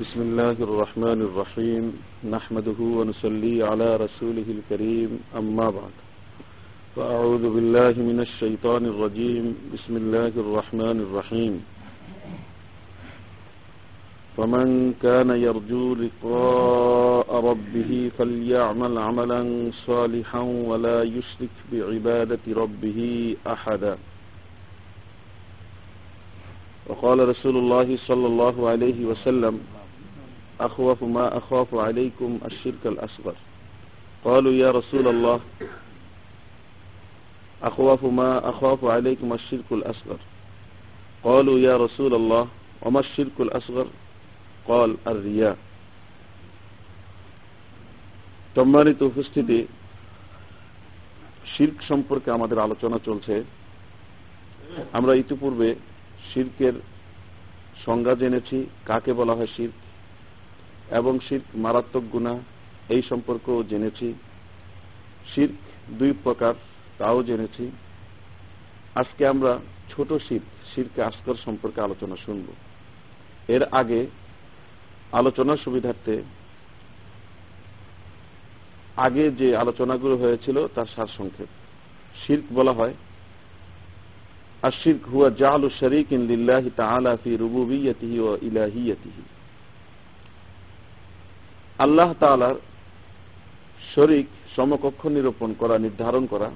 [0.00, 1.84] بسم الله الرحمن الرحيم.
[2.26, 5.22] نحمده ونصلي على رسوله الكريم.
[5.36, 5.94] أما بعد.
[6.96, 9.54] فأعوذ بالله من الشيطان الرجيم.
[9.74, 11.54] بسم الله الرحمن الرحيم.
[14.36, 23.00] فمن كان يرجو لقاء ربه فليعمل عملا صالحا ولا يشرك بعبادة ربه
[23.46, 23.98] أحدا.
[26.86, 29.60] وقال رسول الله صلى الله عليه وسلم
[30.59, 33.35] أخوف ما أخاف عليكم الشرك الأصغر
[34.25, 35.39] قالوا يا رسول الله
[37.61, 40.19] أخوف ما أخاف عليكم الشرك الأصغر
[41.23, 42.47] قالوا يا رسول الله
[42.81, 43.87] وما الشرك الأصغر
[44.67, 45.57] قال الرياء
[48.55, 49.59] সম্মানিত উপস্থিতি
[51.55, 53.35] শির্ক সম্পর্কে আমাদের আলোচনা চলছে
[54.93, 55.69] আমরা ইতিপূর্বে
[56.29, 56.75] শির্কের
[57.85, 59.75] সংজ্ঞা জেনেছি কাকে বলা হয় শির্ক
[60.90, 62.38] এবং শির্ক মারাত্মক গুণা,
[62.88, 64.14] এই সম্পর্কেও জেনেছি।
[65.34, 65.54] শির্ক
[65.90, 66.54] দুই প্রকার,
[66.98, 67.70] তাও জেনেছি।
[68.94, 69.58] আজকে আমরা
[69.96, 72.46] ছোট শির্ক, শির্কে আস্কর সম্পর্কে আলোচনা শুনব।
[73.48, 74.06] এর আগে
[75.12, 76.22] আলোচনার সুবিধার্থে
[78.96, 81.46] আগে যে আলোচনাগুলো হয়েছিল তার সার সংক্ষেপ।
[82.26, 82.94] শির্ক বলা হয়
[84.62, 89.22] আর শির্ক হুয়া জাহালু শরিক ইন লিল্লাহি তাআলা ফি ও ইলাহি ইলাহিয়্যতিহি
[91.78, 92.54] আল্লাহ তাআলার
[93.94, 96.50] শরিক সমকক্ষ নিরূপণ করা, নির্ধারণ করা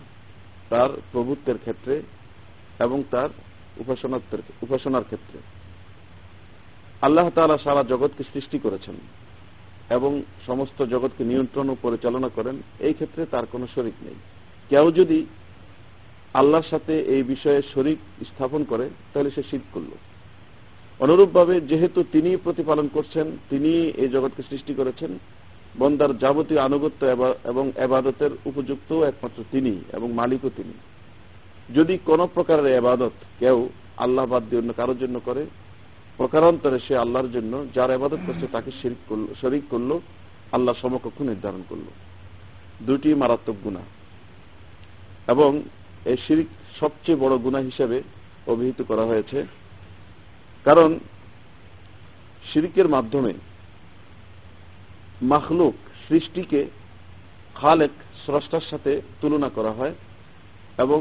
[0.71, 2.03] তার প্রভুত্বের ক্ষেত্রে
[2.81, 3.29] এবং তার
[4.63, 5.39] উপাসনার ক্ষেত্রে।
[7.03, 8.95] আল্লাহ তাআলা সারা জগৎকে সৃষ্টি করেছেন
[9.91, 14.15] এবং সমস্ত জগৎকে নিয়ন্ত্রণ ও পরিচালনা করেন। এই ক্ষেত্রে তার কোনো শরিক নেই।
[14.69, 15.27] কেউ যদি
[16.35, 19.91] আল্লাহর সাথে এই বিষয়ে শরিক স্থাপন করে, তাহলে সে শীত করল।
[21.01, 25.11] অনুরূপভাবে যেহেতু তিনি প্রতিপালন করছেন, তিনি এই জগৎকে সৃষ্টি করেছেন,
[25.79, 27.01] বন্দার যাবতীয় আনুগত্য
[27.51, 30.75] এবং এবাদতের উপযুক্ত একমাত্র তিনি এবং মালিকও তিনি।
[31.77, 33.59] যদি কোন প্রকারের এবাদত কেউ
[34.05, 35.43] আল্লাহ বাদ দিয়ে অন্য কারোর জন্য করে,
[36.17, 38.71] প্রকারান্তরে সে আল্লাহর জন্য যার এবাদত করছে তাকে
[39.41, 39.91] শরিক করল
[40.57, 41.87] আল্লাহ সমকক্ষ নির্ধারণ করল।
[42.87, 43.83] দুটি মারাত্মক গুণা
[45.33, 45.51] এবং
[46.11, 46.49] এই শিরিক
[46.81, 47.97] সবচেয়ে বড় গুণা হিসেবে
[48.53, 49.39] অভিহিত করা হয়েছে।
[50.69, 50.91] কারণ
[52.45, 53.33] শিরিকের মাধ্যমে
[55.23, 55.75] মাখলুক
[56.09, 56.61] সৃষ্টিকে
[57.57, 57.91] খালেক
[58.25, 59.95] স্রষ্টার সাথে তুলনা করা হয়
[60.79, 60.99] এবং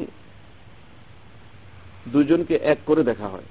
[2.08, 3.48] দুজনকে এক করে দেখা হয়।